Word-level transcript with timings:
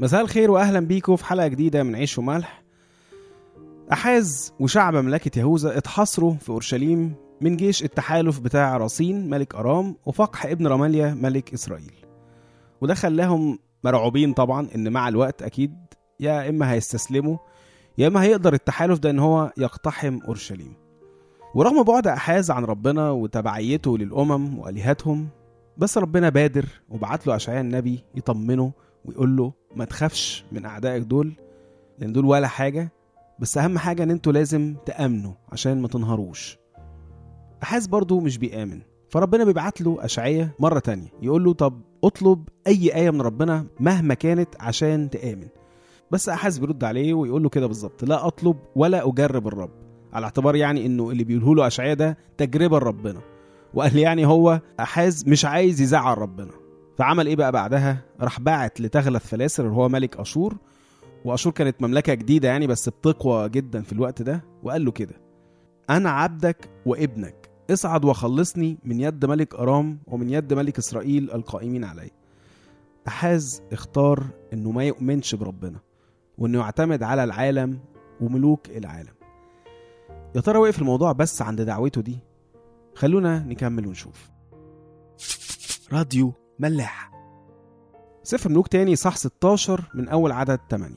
مساء 0.00 0.20
الخير 0.20 0.50
واهلا 0.50 0.80
بيكم 0.80 1.16
في 1.16 1.24
حلقة 1.24 1.46
جديدة 1.46 1.82
من 1.82 1.94
عيش 1.96 2.18
وملح. 2.18 2.62
أحاز 3.92 4.52
وشعب 4.60 4.94
مملكة 4.96 5.38
يهوذا 5.38 5.78
اتحاصروا 5.78 6.34
في 6.34 6.48
أورشليم 6.50 7.14
من 7.40 7.56
جيش 7.56 7.84
التحالف 7.84 8.40
بتاع 8.40 8.76
رصين 8.76 9.30
ملك 9.30 9.54
أرام 9.54 9.96
وفقح 10.06 10.46
ابن 10.46 10.66
رماليا 10.66 11.14
ملك 11.14 11.52
إسرائيل. 11.54 11.92
وده 12.80 12.94
خلاهم 12.94 13.58
مرعوبين 13.84 14.32
طبعا 14.32 14.68
إن 14.74 14.92
مع 14.92 15.08
الوقت 15.08 15.42
أكيد 15.42 15.74
يا 16.20 16.48
إما 16.48 16.72
هيستسلموا 16.72 17.36
يا 17.98 18.06
إما 18.08 18.22
هيقدر 18.22 18.54
التحالف 18.54 18.98
ده 18.98 19.10
إن 19.10 19.18
هو 19.18 19.52
يقتحم 19.58 20.18
أورشليم. 20.28 20.72
ورغم 21.54 21.82
بعد 21.82 22.06
أحاز 22.06 22.50
عن 22.50 22.64
ربنا 22.64 23.10
وتبعيته 23.10 23.98
للأمم 23.98 24.58
وآلهتهم 24.58 25.28
بس 25.78 25.98
ربنا 25.98 26.28
بادر 26.28 26.66
وبعت 26.88 27.26
له 27.26 27.36
أشعياء 27.36 27.60
النبي 27.60 28.04
يطمنه 28.14 28.72
ويقول 29.06 29.36
له 29.36 29.52
ما 29.76 29.84
تخافش 29.84 30.44
من 30.52 30.64
أعدائك 30.64 31.02
دول 31.02 31.32
لأن 31.98 32.12
دول 32.12 32.24
ولا 32.24 32.46
حاجة 32.48 32.92
بس 33.38 33.58
أهم 33.58 33.78
حاجة 33.78 34.02
إن 34.02 34.10
أنتوا 34.10 34.32
لازم 34.32 34.76
تأمنوا 34.86 35.32
عشان 35.52 35.82
ما 35.82 35.88
تنهروش. 35.88 36.58
احاز 37.62 37.86
برضو 37.86 38.20
مش 38.20 38.38
بيآمن. 38.38 38.80
فربنا 39.08 39.44
بيبعت 39.44 39.80
له 39.80 39.96
اشعياء 40.00 40.48
مرة 40.58 40.78
تانية 40.78 41.08
يقول 41.22 41.44
له 41.44 41.52
طب 41.52 41.80
اطلب 42.04 42.48
أي 42.66 42.94
آية 42.94 43.10
من 43.10 43.20
ربنا 43.20 43.66
مهما 43.80 44.14
كانت 44.14 44.48
عشان 44.60 45.10
تآمن. 45.10 45.48
بس 46.10 46.28
احاز 46.28 46.58
بيرد 46.58 46.84
عليه 46.84 47.14
ويقول 47.14 47.42
له 47.42 47.48
كده 47.48 47.66
بالظبط 47.66 48.04
لا 48.04 48.26
أطلب 48.26 48.56
ولا 48.76 49.08
أجرب 49.08 49.48
الرب. 49.48 49.70
على 50.12 50.24
اعتبار 50.24 50.56
يعني 50.56 50.86
إنه 50.86 51.10
اللي 51.10 51.24
بيقوله 51.24 51.54
له 51.54 51.66
اشعياء 51.66 51.94
ده 51.96 52.18
تجربة 52.36 52.78
لربنا. 52.78 53.20
وقال 53.74 53.98
يعني 53.98 54.26
هو 54.26 54.60
احاز 54.80 55.28
مش 55.28 55.44
عايز 55.44 55.80
يزعل 55.80 56.18
ربنا. 56.18 56.52
فعمل 56.96 57.26
إيه 57.26 57.36
بقى 57.36 57.52
بعدها؟ 57.52 58.04
راح 58.20 58.40
باعت 58.40 58.80
لتغلث 58.80 59.26
فلاسر 59.26 59.64
اللي 59.64 59.76
هو 59.76 59.88
ملك 59.88 60.16
أشور. 60.16 60.56
وأشور 61.24 61.52
كانت 61.52 61.82
مملكة 61.82 62.14
جديدة 62.14 62.48
يعني 62.48 62.66
بس 62.66 62.88
بتقوى 62.88 63.48
جدا 63.48 63.82
في 63.82 63.92
الوقت 63.92 64.22
ده. 64.22 64.44
وقال 64.62 64.84
له 64.84 64.90
كده 64.90 65.14
أنا 65.90 66.10
عبدك 66.10 66.70
وابنك 66.86 67.50
اصعد 67.70 68.04
وخلصني 68.04 68.78
من 68.84 69.00
يد 69.00 69.24
ملك 69.24 69.54
أرام 69.54 69.98
ومن 70.06 70.30
يد 70.30 70.52
ملك 70.54 70.78
إسرائيل 70.78 71.30
القائمين 71.30 71.84
علي. 71.84 72.10
أحاز 73.08 73.62
اختار 73.72 74.24
إنه 74.52 74.70
ما 74.70 74.84
يؤمنش 74.84 75.34
بربنا 75.34 75.80
وإنه 76.38 76.58
يعتمد 76.58 77.02
على 77.02 77.24
العالم 77.24 77.78
وملوك 78.20 78.70
العالم. 78.70 79.14
يا 80.34 80.40
ترى 80.40 80.58
وقف 80.58 80.78
الموضوع 80.78 81.12
بس 81.12 81.42
عند 81.42 81.62
دعوته 81.62 82.00
دي؟ 82.00 82.18
خلونا 82.94 83.38
نكمل 83.38 83.86
ونشوف. 83.86 84.30
راديو 85.92 86.32
ملاح. 86.58 87.10
سفر 88.22 88.50
ملوك 88.50 88.68
تاني 88.68 88.96
صح 88.96 89.16
16 89.16 89.90
من 89.94 90.08
أول 90.08 90.32
عدد 90.32 90.60
8 90.70 90.94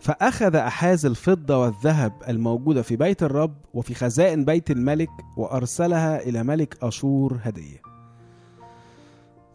فأخذ 0.00 0.56
أحاز 0.56 1.06
الفضة 1.06 1.58
والذهب 1.58 2.12
الموجودة 2.28 2.82
في 2.82 2.96
بيت 2.96 3.22
الرب 3.22 3.54
وفي 3.74 3.94
خزائن 3.94 4.44
بيت 4.44 4.70
الملك 4.70 5.10
وأرسلها 5.36 6.20
إلى 6.22 6.42
ملك 6.42 6.84
أشور 6.84 7.38
هدية. 7.42 7.82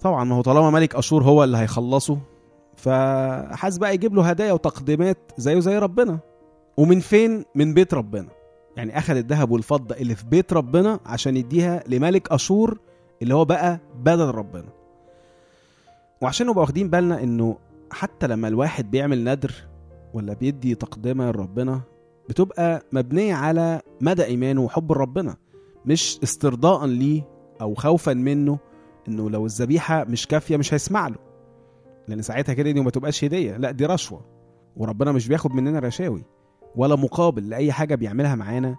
طبعا 0.02 0.23
ما 0.23 0.35
هو 0.35 0.41
طالما 0.41 0.69
ملك 0.69 0.95
أشور 0.95 1.23
هو 1.23 1.43
اللي 1.43 1.58
هيخلصه 1.58 2.17
فأحاز 2.75 3.77
بقى 3.77 3.93
يجيب 3.93 4.15
له 4.15 4.30
هدايا 4.30 4.53
وتقديمات 4.53 5.17
زيه 5.38 5.59
زي 5.59 5.77
ربنا. 5.77 6.19
ومن 6.77 6.99
فين؟ 6.99 7.45
من 7.55 7.73
بيت 7.73 7.93
ربنا. 7.93 8.27
يعني 8.77 8.97
أخذ 8.97 9.15
الذهب 9.15 9.52
والفضة 9.52 9.95
اللي 9.95 10.15
في 10.15 10.26
بيت 10.26 10.53
ربنا 10.53 10.99
عشان 11.05 11.37
يديها 11.37 11.83
لملك 11.87 12.31
أشور 12.31 12.80
اللي 13.21 13.36
هو 13.36 13.45
بقى 13.45 13.80
بدل 13.95 14.26
ربنا. 14.27 14.70
وعشان 16.21 16.48
نبقى 16.48 16.61
واخدين 16.61 16.89
بالنا 16.89 17.23
إنه 17.23 17.58
حتى 17.92 18.27
لما 18.27 18.48
الواحد 18.48 18.92
بيعمل 18.92 19.23
ندر 19.23 19.54
ولا 20.14 20.33
بيدي 20.33 20.76
تقدمة 20.76 21.32
لربنا 21.32 21.82
بتبقى 22.30 22.82
مبنية 22.92 23.33
على 23.36 23.82
مدى 24.02 24.23
إيمانه 24.26 24.61
وحب 24.61 24.92
ربنا 24.92 25.36
مش 25.86 26.20
استرضاء 26.23 26.86
ليه 26.86 27.27
أو 27.61 27.73
خوفا 27.76 28.14
منه 28.14 28.59
إنه 29.08 29.30
لو 29.30 29.45
الذبيحة 29.45 30.04
مش 30.04 30.27
كافية 30.27 30.58
مش 30.58 30.73
هيسمع 30.73 31.08
له. 31.08 31.15
لأن 32.08 32.21
ساعتها 32.21 32.53
كده 32.53 32.71
دي 32.71 32.82
ما 32.82 32.89
تبقاش 32.92 33.23
هدية 33.23 33.58
لا 33.58 33.71
دي 33.71 33.86
رشوة. 33.86 34.26
وربنا 34.76 35.11
مش 35.11 35.27
بياخد 35.27 35.52
مننا 35.52 35.80
رشاوي 35.80 36.23
ولا 36.76 36.95
مقابل 36.95 37.49
لأي 37.49 37.71
حاجة 37.71 37.95
بيعملها 37.95 38.36
معانا 38.36 38.76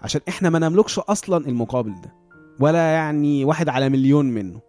عشان 0.00 0.20
إحنا 0.28 0.50
ما 0.50 0.58
نملكش 0.58 0.98
أصلا 0.98 1.46
المقابل 1.46 1.94
ده 2.00 2.14
ولا 2.60 2.92
يعني 2.92 3.44
واحد 3.44 3.68
على 3.68 3.88
مليون 3.88 4.26
منه. 4.26 4.60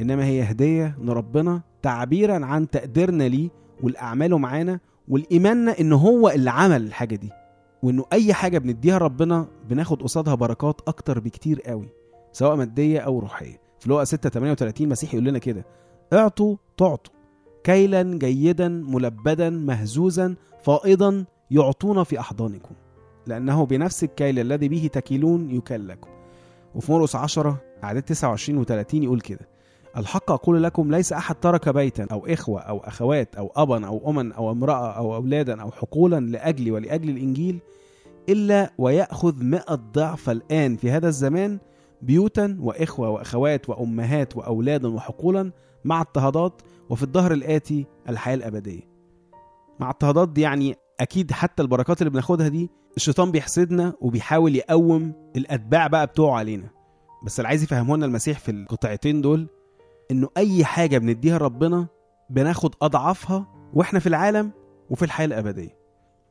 إنما 0.00 0.24
هي 0.24 0.42
هدية 0.42 0.96
من 1.00 1.10
ربنا 1.10 1.62
تعبيرا 1.82 2.46
عن 2.46 2.70
تقديرنا 2.70 3.24
ليه 3.24 3.48
والاعماله 3.82 4.38
معانا 4.38 4.80
والإيماننا 5.08 5.80
إن 5.80 5.92
هو 5.92 6.28
اللي 6.28 6.50
عمل 6.50 6.86
الحاجة 6.86 7.16
دي. 7.16 7.30
وإنه 7.82 8.04
أي 8.12 8.34
حاجة 8.34 8.58
بنديها 8.58 8.98
ربنا 8.98 9.46
بناخد 9.68 10.02
قصادها 10.02 10.34
بركات 10.34 10.80
أكتر 10.88 11.20
بكتير 11.20 11.60
قوي 11.60 11.88
سواء 12.32 12.56
مادية 12.56 13.00
أو 13.00 13.18
روحية. 13.18 13.60
في 13.80 13.90
لقا 13.90 14.04
6 14.04 14.30
38 14.30 14.88
مسيح 14.88 15.14
يقول 15.14 15.26
لنا 15.26 15.38
كده 15.38 15.64
اعطوا 16.12 16.56
تعطوا. 16.76 17.14
كيلا 17.64 18.02
جيدا 18.02 18.68
ملبدا 18.68 19.50
مهزوزا 19.50 20.34
فائضا 20.62 21.24
يعطون 21.50 22.04
في 22.04 22.20
أحضانكم. 22.20 22.74
لأنه 23.26 23.66
بنفس 23.66 24.04
الكيل 24.04 24.38
الذي 24.38 24.68
به 24.68 24.90
تكيلون 24.92 25.50
يكل 25.50 25.88
لكم 25.88 26.10
وفي 26.74 26.92
مرقس 26.92 27.16
10 27.16 27.60
اعداد 27.84 28.02
29 28.02 28.64
و30 28.64 28.94
يقول 28.94 29.20
كده 29.20 29.48
الحق 29.96 30.30
أقول 30.30 30.62
لكم 30.62 30.90
ليس 30.90 31.12
أحد 31.12 31.34
ترك 31.34 31.68
بيتا 31.68 32.06
أو 32.12 32.26
إخوة 32.26 32.60
أو 32.60 32.78
أخوات 32.78 33.36
أو 33.36 33.52
أبا 33.56 33.86
أو 33.86 34.10
أما 34.10 34.34
أو 34.34 34.50
امرأة 34.50 34.92
أو 34.92 35.14
أولادا 35.14 35.62
أو 35.62 35.70
حقولا 35.70 36.20
لأجلي 36.20 36.70
ولأجل 36.70 37.10
الإنجيل 37.10 37.58
إلا 38.28 38.72
ويأخذ 38.78 39.44
مئة 39.44 39.74
ضعف 39.74 40.30
الآن 40.30 40.76
في 40.76 40.90
هذا 40.90 41.08
الزمان 41.08 41.58
بيوتا 42.02 42.56
وإخوة 42.60 43.08
وأخوات 43.10 43.68
وأمهات 43.68 44.36
وأولادا 44.36 44.88
وحقولا 44.88 45.52
مع 45.84 46.00
اضطهادات 46.00 46.62
وفي 46.90 47.02
الظهر 47.02 47.32
الآتي 47.32 47.86
الحياة 48.08 48.34
الأبدية. 48.34 48.80
مع 49.80 49.90
اضطهادات 49.90 50.28
دي 50.28 50.40
يعني 50.40 50.76
أكيد 51.00 51.32
حتى 51.32 51.62
البركات 51.62 52.02
اللي 52.02 52.10
بناخدها 52.10 52.48
دي 52.48 52.70
الشيطان 52.96 53.30
بيحسدنا 53.30 53.92
وبيحاول 54.00 54.56
يقوم 54.56 55.12
الأتباع 55.36 55.86
بقى 55.86 56.06
بتوعه 56.06 56.34
علينا. 56.38 56.70
بس 57.24 57.38
اللي 57.40 57.48
عايز 57.48 57.62
يفهمه 57.62 57.96
لنا 57.96 58.06
المسيح 58.06 58.38
في 58.38 58.50
القطعتين 58.50 59.20
دول 59.20 59.48
إنه 60.10 60.28
أي 60.36 60.64
حاجة 60.64 60.98
بنديها 60.98 61.38
ربنا 61.38 61.86
بناخد 62.30 62.74
أضعافها 62.82 63.46
وإحنا 63.74 63.98
في 64.00 64.06
العالم 64.08 64.50
وفي 64.90 65.04
الحياة 65.04 65.26
الأبدية. 65.26 65.78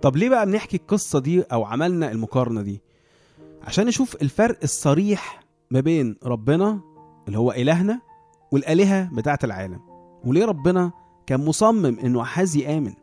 طب 0.02 0.16
ليه 0.18 0.30
بقى 0.30 0.46
بنحكي 0.46 0.78
القصة 0.78 1.20
دي 1.20 1.42
أو 1.42 1.66
عملنا 1.66 2.12
المقارنة 2.12 2.62
دي؟ 2.62 2.82
عشان 3.64 3.86
نشوف 3.88 4.16
الفرق 4.22 4.58
الصريح 4.64 5.44
ما 5.72 5.80
بين 5.80 6.16
ربنا 6.24 6.82
اللي 7.28 7.38
هو 7.40 7.52
إلهنا 7.52 8.02
والآلهة 8.52 9.10
بتاعة 9.16 9.40
العالم. 9.44 9.80
وليه 10.26 10.46
ربنا 10.46 10.92
كان 11.28 11.46
مصمم 11.46 11.86
إنه 12.04 12.22
أحاز 12.22 12.56
يآمن 12.56 12.94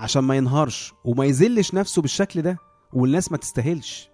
عشان 0.00 0.24
ما 0.24 0.36
ينهارش 0.36 0.94
وما 1.04 1.24
يذلش 1.24 1.74
نفسه 1.74 2.02
بالشكل 2.02 2.42
ده 2.42 2.58
والناس 2.92 3.32
ما 3.32 3.38
تستاهلش؟ 3.38 4.10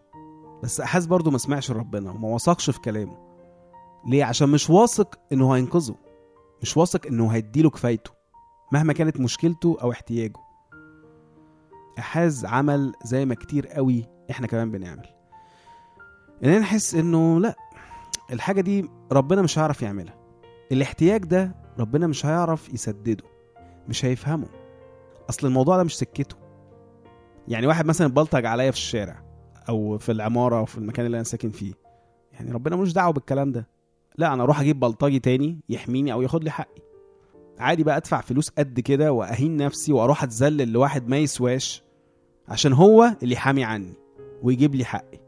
بس 0.63 0.81
أحاز 0.81 1.07
برضه 1.07 1.31
ما 1.31 1.39
سمعش 1.39 1.71
ربنا 1.71 2.11
وما 2.11 2.29
وثقش 2.29 2.71
في 2.71 2.81
كلامه. 2.81 3.32
ليه؟ 4.07 4.25
عشان 4.25 4.49
مش 4.49 4.71
واثق 4.71 5.19
إنه 5.33 5.53
هينقذه. 5.55 5.95
مش 6.63 6.77
واثق 6.77 7.07
إنه 7.07 7.29
هيديله 7.29 7.71
كفايته 7.71 8.11
مهما 8.73 8.93
كانت 8.93 9.21
مشكلته 9.21 9.77
أو 9.83 9.93
احتياجه. 9.93 10.41
أحاز 11.99 12.45
عمل 12.45 12.93
زي 13.05 13.25
ما 13.27 13.35
كتير 13.35 13.67
قوي 13.67 14.05
إحنا 14.31 14.47
كمان 14.47 14.71
بنعمل. 14.71 15.07
اننا 16.45 16.59
نحس 16.59 16.95
إنه 16.95 17.41
لأ 17.41 17.55
الحاجة 18.33 18.61
دي 18.61 18.91
ربنا 19.13 19.43
مش 19.43 19.59
هيعرف 19.59 19.83
يعملها. 19.83 20.15
الاحتياج 20.73 21.25
ده 21.25 21.55
ربنا 21.79 22.07
مش 22.07 22.27
هيعرف 22.27 22.75
يسدده 22.75 23.25
مش 23.89 24.05
هيفهمه. 24.05 24.49
أصل 25.31 25.47
الموضوع 25.47 25.77
ده 25.77 25.83
مش 25.83 25.99
سكته. 25.99 26.37
يعني 27.49 27.67
واحد 27.67 27.87
مثلا 27.87 28.07
بلطج 28.07 28.47
عليا 28.47 28.71
في 28.71 28.77
الشارع 28.77 29.23
أو 29.69 29.99
في 29.99 30.13
العمارة 30.13 30.59
أو 30.59 30.65
في 30.65 30.79
المكان 30.79 31.07
اللي 31.07 31.17
أنا 31.17 31.25
ساكن 31.25 31.51
فيه 31.51 31.75
يعني 32.33 32.53
ربنا 32.53 32.77
ملوش 32.77 32.93
دعوة 32.93 33.13
بالكلام 33.13 33.53
ده. 33.53 33.69
لا 34.19 34.33
أنا 34.35 34.43
أروح 34.43 34.61
أجيب 34.61 34.81
بلطجي 34.81 35.19
تاني 35.19 35.61
يحميني 35.69 36.13
أو 36.13 36.23
ياخد 36.23 36.45
لي 36.45 36.51
حقي. 36.51 36.83
عادي 37.59 37.85
بقى 37.85 37.97
أدفع 37.97 38.21
فلوس 38.21 38.49
قد 38.51 38.81
كده 38.81 39.13
وأهين 39.13 39.57
نفسي 39.57 39.93
وأروح 39.93 40.23
أتذلل 40.23 40.73
لواحد 40.73 41.09
ما 41.09 41.19
يسواش 41.19 41.83
عشان 42.49 42.73
هو 42.73 43.17
اللي 43.23 43.37
حامي 43.37 43.65
عني 43.65 43.93
ويجيب 44.43 44.75
لي 44.75 44.85
حقي. 44.85 45.19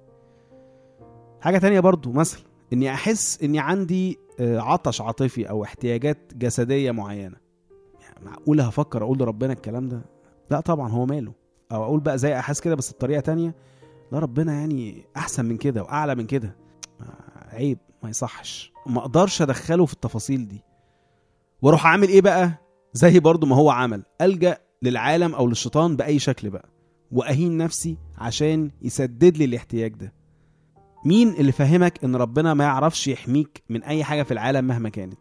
حاجة 1.40 1.58
تانية 1.58 1.80
برضو 1.80 2.12
مثلا 2.12 2.40
إني 2.72 2.94
أحس 2.94 3.42
إني 3.42 3.58
عندي 3.58 4.18
آه، 4.40 4.60
عطش 4.60 5.00
عاطفي 5.00 5.50
أو 5.50 5.64
احتياجات 5.64 6.18
جسدية 6.36 6.90
معينة. 6.90 7.36
يعني 8.02 8.24
معقول 8.24 8.60
هفكر 8.60 9.02
أقول 9.02 9.18
لربنا 9.18 9.52
الكلام 9.52 9.88
ده؟ 9.88 10.00
لا 10.50 10.60
طبعا 10.60 10.90
هو 10.90 11.06
ماله. 11.06 11.32
أو 11.72 11.84
أقول 11.84 12.00
بقى 12.00 12.18
زي 12.18 12.38
احس 12.38 12.60
كده 12.60 12.74
بس 12.74 12.92
بطريقة 12.92 13.20
تانية 13.20 13.54
لا 14.12 14.18
ربنا 14.18 14.52
يعني 14.52 15.04
أحسن 15.16 15.44
من 15.44 15.56
كده 15.56 15.82
وأعلى 15.82 16.14
من 16.14 16.26
كده. 16.26 16.56
آه، 17.00 17.54
عيب. 17.56 17.78
ما 18.04 18.10
يصحش. 18.10 18.72
ما 18.86 19.00
أقدرش 19.00 19.42
ادخله 19.42 19.86
في 19.86 19.92
التفاصيل 19.92 20.48
دي. 20.48 20.62
وأروح 21.62 21.86
اعمل 21.86 22.08
إيه 22.08 22.20
بقى؟ 22.20 22.50
زي 22.92 23.20
برضو 23.20 23.46
ما 23.46 23.56
هو 23.56 23.70
عمل. 23.70 24.02
ألجأ 24.20 24.58
للعالم 24.82 25.34
أو 25.34 25.48
للشيطان 25.48 25.96
بأي 25.96 26.18
شكل 26.18 26.50
بقى. 26.50 26.68
وأهين 27.12 27.56
نفسي 27.56 27.96
عشان 28.18 28.70
يسدد 28.82 29.36
لي 29.36 29.44
الاحتياج 29.44 29.94
ده. 29.94 30.12
مين 31.04 31.28
اللي 31.28 31.52
فهمك 31.52 32.04
إن 32.04 32.16
ربنا 32.16 32.54
ما 32.54 32.64
يعرفش 32.64 33.08
يحميك 33.08 33.62
من 33.70 33.82
أي 33.82 34.04
حاجة 34.04 34.22
في 34.22 34.30
العالم 34.34 34.64
مهما 34.64 34.88
كانت؟ 34.88 35.18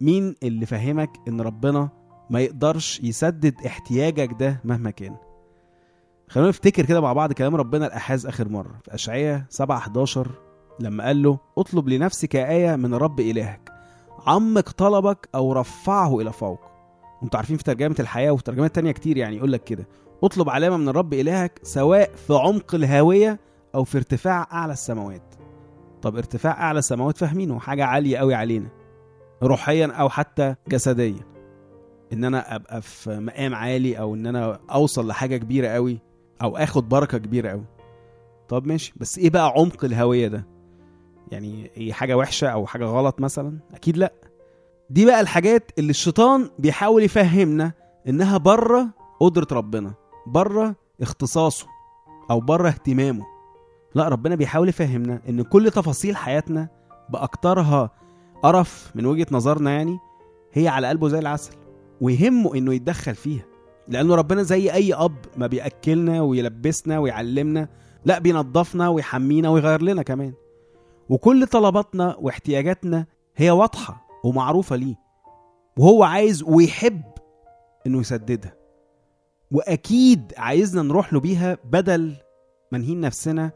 مين 0.00 0.34
اللي 0.42 0.66
فهمك 0.66 1.10
إن 1.28 1.40
ربنا 1.40 1.88
ما 2.30 2.40
يقدرش 2.40 3.00
يسدد 3.00 3.54
احتياجك 3.66 4.30
ده 4.40 4.60
مهما 4.64 4.90
كان؟ 4.90 5.16
خلونا 6.28 6.48
نفتكر 6.48 6.84
كده 6.86 7.00
مع 7.00 7.12
بعض 7.12 7.32
كلام 7.32 7.56
ربنا 7.56 7.86
الأحاز 7.86 8.26
آخر 8.26 8.48
مرة. 8.48 8.80
في 8.84 8.94
أشعية 8.94 9.46
7 9.50 9.76
11 9.78 10.30
لما 10.80 11.04
قال 11.04 11.22
له 11.22 11.38
اطلب 11.58 11.88
لنفسك 11.88 12.36
آية 12.36 12.76
من 12.76 12.94
الرب 12.94 13.20
إلهك. 13.20 13.72
عمق 14.26 14.70
طلبك 14.70 15.28
أو 15.34 15.52
رفعه 15.52 16.20
إلى 16.20 16.32
فوق. 16.32 16.60
وأنتوا 17.22 17.38
عارفين 17.38 17.56
في 17.56 17.64
ترجمة 17.64 17.96
الحياة 18.00 18.30
وفي 18.30 18.42
ترجمات 18.44 18.74
تانية 18.74 18.92
كتير 18.92 19.16
يعني 19.16 19.36
يقول 19.36 19.52
لك 19.52 19.64
كده. 19.64 19.86
اطلب 20.24 20.50
علامة 20.50 20.76
من 20.76 20.88
الرب 20.88 21.14
إلهك 21.14 21.60
سواء 21.62 22.10
في 22.26 22.34
عمق 22.34 22.74
الهاوية 22.74 23.40
أو 23.74 23.84
في 23.84 23.98
ارتفاع 23.98 24.46
أعلى 24.52 24.72
السماوات. 24.72 25.34
طب 26.02 26.16
ارتفاع 26.16 26.52
أعلى 26.62 26.78
السماوات 26.78 27.18
فاهمينه 27.18 27.58
حاجة 27.58 27.84
عالية 27.84 28.18
قوي 28.18 28.34
علينا 28.34 28.68
روحيا 29.42 29.86
أو 29.86 30.08
حتى 30.08 30.54
جسديا. 30.68 31.36
إن 32.12 32.24
أنا 32.24 32.54
أبقى 32.54 32.82
في 32.82 33.20
مقام 33.20 33.54
عالي 33.54 33.98
أو 33.98 34.14
إن 34.14 34.26
أنا 34.26 34.58
أوصل 34.70 35.06
لحاجة 35.08 35.36
كبيرة 35.36 35.68
قوي 35.68 35.98
أو 36.42 36.56
آخد 36.56 36.88
بركة 36.88 37.18
كبيرة 37.18 37.50
قوي 37.50 37.64
طب 38.48 38.66
ماشي 38.66 38.92
بس 38.96 39.18
إيه 39.18 39.30
بقى 39.30 39.52
عمق 39.56 39.84
الهوية 39.84 40.28
ده؟ 40.28 40.46
يعني 41.32 41.70
إيه 41.76 41.92
حاجة 41.92 42.16
وحشة 42.16 42.48
أو 42.48 42.66
حاجة 42.66 42.84
غلط 42.84 43.20
مثلا؟ 43.20 43.58
أكيد 43.74 43.96
لأ. 43.96 44.12
دي 44.90 45.06
بقى 45.06 45.20
الحاجات 45.20 45.70
اللي 45.78 45.90
الشيطان 45.90 46.50
بيحاول 46.58 47.02
يفهمنا 47.02 47.72
إنها 48.08 48.38
برة 48.38 48.88
قدرة 49.20 49.46
ربنا 49.52 49.94
برة 50.26 50.74
اختصاصه 51.00 51.66
أو 52.30 52.40
برة 52.40 52.68
اهتمامه. 52.68 53.24
لأ 53.94 54.08
ربنا 54.08 54.34
بيحاول 54.34 54.68
يفهمنا 54.68 55.20
إن 55.28 55.42
كل 55.42 55.70
تفاصيل 55.70 56.16
حياتنا 56.16 56.68
بأكترها 57.10 57.90
قرف 58.42 58.92
من 58.94 59.06
وجهة 59.06 59.26
نظرنا 59.30 59.70
يعني 59.70 59.98
هي 60.52 60.68
على 60.68 60.86
قلبه 60.88 61.08
زي 61.08 61.18
العسل 61.18 61.52
ويهمه 62.00 62.54
إنه 62.54 62.74
يتدخل 62.74 63.14
فيها. 63.14 63.44
لأنه 63.88 64.14
ربنا 64.14 64.42
زي 64.42 64.72
أي 64.72 64.94
أب 64.94 65.16
ما 65.36 65.46
بيأكلنا 65.46 66.22
ويلبسنا 66.22 66.98
ويعلمنا 66.98 67.68
لأ 68.04 68.18
بينظفنا 68.18 68.88
ويحمينا 68.88 69.48
ويغير 69.48 69.82
لنا 69.82 70.02
كمان. 70.02 70.32
وكل 71.08 71.46
طلباتنا 71.46 72.16
واحتياجاتنا 72.20 73.06
هي 73.36 73.50
واضحة 73.50 74.06
ومعروفة 74.24 74.76
ليه. 74.76 74.94
وهو 75.78 76.02
عايز 76.04 76.42
ويحب 76.42 77.02
إنه 77.86 78.00
يسددها. 78.00 78.54
وأكيد 79.50 80.32
عايزنا 80.36 80.82
نروح 80.82 81.12
له 81.12 81.20
بيها 81.20 81.58
بدل 81.64 82.16
ما 82.72 82.78
نهين 82.78 83.00
نفسنا 83.00 83.50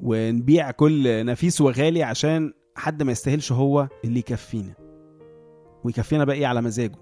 ونبيع 0.00 0.70
كل 0.70 1.26
نفيس 1.26 1.60
وغالي 1.60 2.02
عشان 2.02 2.52
حد 2.76 3.02
ما 3.02 3.12
يستاهلش 3.12 3.52
هو 3.52 3.88
اللي 4.04 4.18
يكفينا. 4.18 4.74
ويكفينا 5.84 6.24
بقى 6.24 6.36
إيه 6.36 6.46
على 6.46 6.62
مزاجه؟ 6.62 6.96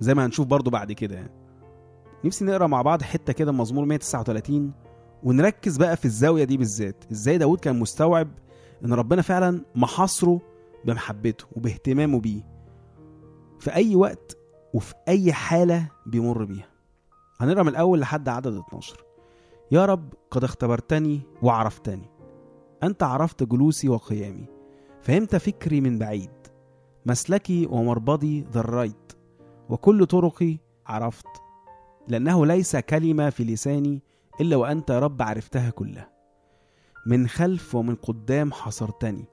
زي 0.00 0.14
ما 0.14 0.26
هنشوف 0.26 0.46
برضو 0.46 0.70
بعد 0.70 0.92
كده 0.92 1.16
يعني. 1.16 1.32
نفسي 2.24 2.44
نقرأ 2.44 2.66
مع 2.66 2.82
بعض 2.82 3.02
حتة 3.02 3.32
كده 3.32 3.52
مزمور 3.52 3.84
139 3.84 4.72
ونركز 5.22 5.76
بقى 5.76 5.96
في 5.96 6.04
الزاوية 6.04 6.44
دي 6.44 6.56
بالذات. 6.56 7.04
إزاي 7.12 7.38
داود 7.38 7.60
كان 7.60 7.78
مستوعب 7.78 8.28
إن 8.84 8.92
ربنا 8.92 9.22
فعلا 9.22 9.64
محاصره 9.74 10.40
بمحبته 10.84 11.44
وباهتمامه 11.56 12.20
بيه. 12.20 12.42
في 13.58 13.74
أي 13.74 13.96
وقت 13.96 14.38
وفي 14.74 14.94
أي 15.08 15.32
حالة 15.32 15.88
بيمر 16.06 16.44
بيها. 16.44 16.68
هنقرأ 17.40 17.62
من 17.62 17.68
الأول 17.68 18.00
لحد 18.00 18.28
عدد 18.28 18.54
12 18.68 19.04
يا 19.72 19.86
رب 19.86 20.14
قد 20.30 20.44
اختبرتني 20.44 21.20
وعرفتني. 21.42 22.10
أنت 22.82 23.02
عرفت 23.02 23.42
جلوسي 23.42 23.88
وقيامي. 23.88 24.46
فهمت 25.02 25.36
فكري 25.36 25.80
من 25.80 25.98
بعيد. 25.98 26.30
مسلكي 27.06 27.66
ومربضي 27.66 28.40
ذريت 28.40 29.12
وكل 29.68 30.06
طرقي 30.06 30.58
عرفت. 30.86 31.26
لأنه 32.08 32.46
ليس 32.46 32.76
كلمة 32.76 33.30
في 33.30 33.44
لساني 33.44 34.02
إلا 34.40 34.56
وأنت 34.56 34.90
يا 34.90 34.98
رب 34.98 35.22
عرفتها 35.22 35.70
كلها. 35.70 36.09
من 37.06 37.28
خلف 37.28 37.74
ومن 37.74 37.94
قدام 37.94 38.52
حصرتني 38.52 39.24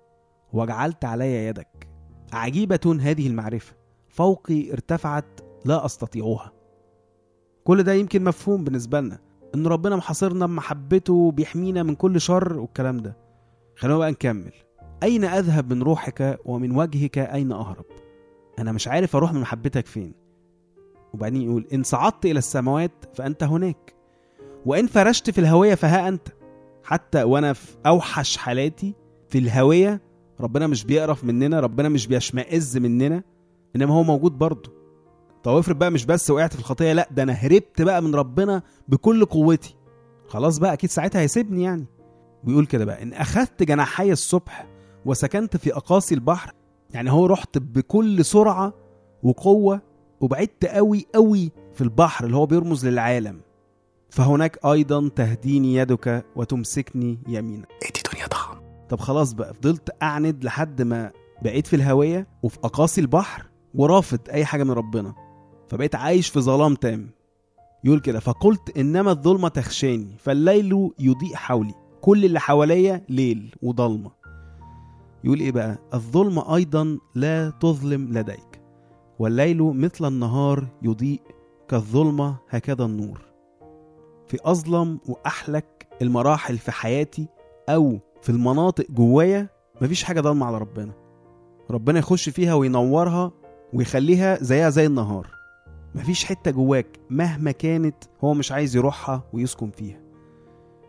وجعلت 0.54 1.06
علي 1.06 1.46
يدك. 1.48 1.90
عجيبة 2.34 2.98
هذه 3.02 3.28
المعرفة. 3.28 3.76
فوقي 4.10 4.74
ارتفعت 4.74 5.40
لا 5.66 5.86
أستطيعها. 5.86 6.52
كل 7.64 7.84
ده 7.84 7.94
يمكن 7.94 8.24
مفهوم 8.24 8.64
بالنسبة 8.64 9.02
لنا 9.02 9.20
إن 9.56 9.68
ربنا 9.68 9.96
محاصرنا 9.96 10.46
بمحبته 10.46 11.14
وبيحمينا 11.14 11.84
من 11.84 11.96
كل 11.96 12.22
شر 12.22 12.60
والكلام 12.60 12.98
ده. 12.98 13.18
خلينا 13.76 13.98
بقى 13.98 14.12
نكمل. 14.12 14.54
أين 15.04 15.24
أذهب 15.26 15.74
من 15.74 15.84
روحك 15.84 16.40
ومن 16.46 16.76
وجهك 16.78 17.18
أين 17.18 17.52
أهرب؟ 17.52 17.86
أنا 18.60 18.72
مش 18.72 18.88
عارف 18.88 19.16
أروح 19.16 19.34
من 19.34 19.42
محبتك 19.42 19.86
فين. 19.86 20.14
وبعدين 21.14 21.42
يقول 21.42 21.68
إن 21.74 21.84
صعدت 21.84 22.26
إلى 22.26 22.40
السماوات 22.40 22.92
فأنت 23.16 23.44
هناك 23.44 23.96
وإن 24.66 24.88
فرشت 24.88 25.30
في 25.30 25.42
الهوية 25.42 25.76
فها 25.76 26.08
أنت. 26.08 26.28
حتى 26.88 27.24
وأنا 27.24 27.54
في 27.54 27.76
أوحش 27.86 28.38
حالاتي 28.38 28.94
في 29.30 29.38
الهوية 29.38 30.02
ربنا 30.40 30.68
مش 30.68 30.84
بيقرف 30.84 31.24
مننا 31.24 31.60
ربنا 31.60 31.90
مش 31.90 32.08
بيشمئز 32.08 32.78
مننا 32.78 33.24
إنما 33.76 33.94
هو 33.94 34.04
موجود 34.04 34.32
برضه. 34.38 34.72
طب 35.44 35.56
افرض 35.56 35.78
بقى 35.80 35.92
مش 35.92 36.06
بس 36.06 36.32
وقعت 36.32 36.54
في 36.54 36.60
الخطية 36.60 36.94
لأ 36.94 37.08
ده 37.12 37.24
أنا 37.24 37.34
هربت 37.34 37.82
بقى 37.82 38.02
من 38.02 38.16
ربنا 38.16 38.62
بكل 38.88 39.26
قوتي. 39.26 39.76
خلاص 40.28 40.58
بقى 40.58 40.74
أكيد 40.74 40.90
ساعتها 40.90 41.22
هيسيبني 41.22 41.64
يعني. 41.64 41.86
بيقول 42.44 42.66
كده 42.66 42.86
بقى 42.86 43.04
إن 43.04 43.14
أخذت 43.14 43.64
جناحي 43.64 44.12
الصبح 44.12 44.68
وسكنت 45.06 45.58
في 45.58 45.76
أقاصي 45.76 46.16
البحر 46.16 46.54
يعني 46.94 47.12
هو 47.12 47.26
رحت 47.26 47.58
بكل 47.58 48.26
سرعة 48.26 48.74
وقوة 49.24 49.82
وبعدت 50.22 50.66
قوي 50.66 51.06
قوي 51.16 51.52
في 51.74 51.82
البحر 51.82 52.26
اللي 52.26 52.38
هو 52.38 52.46
بيرمز 52.46 52.88
للعالم. 52.88 53.42
فهناك 54.10 54.66
أيضا 54.66 55.10
تهديني 55.16 55.76
يدك 55.76 56.26
وتمسكني 56.36 57.20
يمينك. 57.28 57.68
ادي 57.84 58.02
دنيا 58.14 58.28
طعم 58.28 58.58
طب 58.90 59.00
خلاص 59.00 59.34
بقى 59.34 59.54
فضلت 59.54 59.90
أعند 60.04 60.44
لحد 60.44 60.82
ما 60.82 61.12
بقيت 61.42 61.68
في 61.68 61.76
الهوية 61.76 62.28
وفي 62.44 62.58
أقاصي 62.64 63.02
البحر 63.02 63.46
ورافض 63.74 64.20
أي 64.30 64.46
حاجة 64.46 64.64
من 64.64 64.72
ربنا. 64.72 65.14
فبقيت 65.70 65.96
عايش 65.96 66.28
في 66.30 66.40
ظلام 66.40 66.76
تام. 66.76 67.10
يقول 67.84 68.00
كده 68.00 68.20
فقلت 68.20 68.78
إنما 68.78 69.12
الظلمة 69.12 69.48
تخشاني 69.48 70.18
فالليل 70.20 70.92
يضيء 71.00 71.36
حولي. 71.36 71.74
كل 72.02 72.26
اللي 72.26 72.40
حواليا 72.40 73.06
ليل 73.10 73.56
وضلمة 73.62 74.12
يقول 75.24 75.40
إيه 75.40 75.52
بقى؟ 75.52 75.78
الظلمة 75.94 76.56
أيضا 76.56 76.98
لا 77.16 77.50
تظلم 77.50 78.14
لديك 78.14 78.62
والليل 79.20 79.64
مثل 79.64 80.08
النهار 80.08 80.68
يضيء 80.82 81.22
كالظلمة 81.68 82.36
هكذا 82.50 82.86
النور. 82.86 83.27
في 84.28 84.38
أظلم 84.46 85.00
وأحلك 85.08 85.88
المراحل 86.02 86.58
في 86.58 86.72
حياتي 86.72 87.28
أو 87.70 88.00
في 88.22 88.30
المناطق 88.30 88.92
جوايا 88.92 89.50
مفيش 89.82 90.04
حاجة 90.04 90.22
ضلمة 90.22 90.46
على 90.46 90.58
ربنا. 90.58 90.94
ربنا 91.72 92.00
يخش 92.00 92.30
فيها 92.30 92.54
وينورها 92.54 93.32
ويخليها 93.74 94.44
زيها 94.44 94.70
زي 94.70 94.86
النهار. 94.86 95.28
مفيش 95.96 96.26
حتة 96.26 96.52
جواك 96.52 97.00
مهما 97.10 97.52
كانت 97.52 97.96
هو 98.24 98.34
مش 98.34 98.52
عايز 98.52 98.76
يروحها 98.76 99.24
ويسكن 99.34 99.72
فيها. 99.72 100.00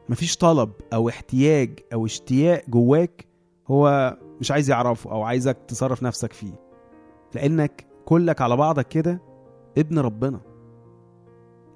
مفيش 0.09 0.37
طلب 0.37 0.71
أو 0.93 1.09
احتياج 1.09 1.79
أو 1.93 2.07
اشتياق 2.07 2.63
جواك 2.69 3.27
هو 3.69 4.17
مش 4.41 4.51
عايز 4.51 4.71
يعرفه 4.71 5.11
أو 5.11 5.23
عايزك 5.23 5.57
تصرف 5.69 6.03
نفسك 6.03 6.33
فيه. 6.33 6.61
لأنك 7.35 7.87
كلك 8.05 8.41
على 8.41 8.57
بعضك 8.57 8.89
كده 8.89 9.23
ابن 9.79 9.99
ربنا. 9.99 10.41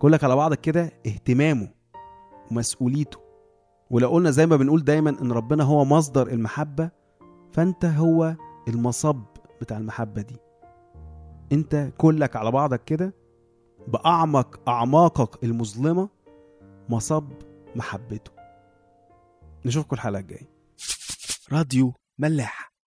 كلك 0.03 0.25
على 0.25 0.37
بعضك 0.37 0.61
كده 0.61 0.93
اهتمامه 1.07 1.69
ومسؤوليته. 2.51 3.19
ولو 3.91 4.09
قلنا 4.09 4.31
زي 4.31 4.47
ما 4.47 4.57
بنقول 4.57 4.85
دايما 4.85 5.11
إن 5.11 5.33
ربنا 5.33 5.65
هو 5.65 5.85
مصدر 5.85 6.27
المحبة 6.27 6.91
فأنت 7.53 7.85
هو 7.85 8.37
المصب 8.69 9.23
بتاع 9.61 9.77
المحبة 9.77 10.23
دي. 10.23 10.37
أنت 11.53 11.93
كلك 11.99 12.37
على 12.37 12.51
بعضك 12.51 12.85
كده 12.85 13.15
بأعمق 13.89 14.69
أعماقك 14.69 15.45
المظلمة 15.45 16.09
مصب 16.89 17.33
محبته. 17.77 18.33
نشوفكم 19.67 19.95
الحلقة 19.97 20.21
الجاية. 20.21 20.51
راديو 21.53 21.95
ملاح. 22.19 22.72